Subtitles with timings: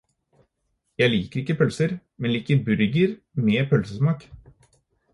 [1.01, 1.95] Jeg liker ikke pølser,
[2.25, 3.15] men liker burger
[3.49, 4.31] med pølsesmak.